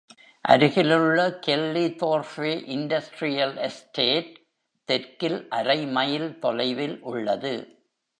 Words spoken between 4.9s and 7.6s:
தெற்கில் அரை மைல் தொலைவில் உள்ளது.